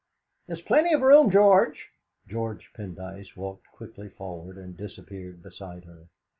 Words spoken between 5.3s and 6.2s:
beside her.